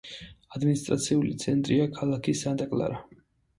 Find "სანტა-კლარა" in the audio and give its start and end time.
2.43-3.01